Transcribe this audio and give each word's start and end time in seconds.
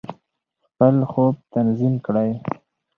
خپل 0.67 0.95
خوب 1.11 1.35
تنظیم 1.53 1.93
کړئ. 2.05 2.29